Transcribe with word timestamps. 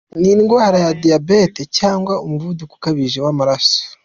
n’indwara 0.21 0.77
ya 0.85 0.91
Diabete 1.01 1.61
cyangwa 1.77 2.13
umuvuduko 2.25 2.71
ukabije 2.77 3.17
w’amaraso. 3.25 3.79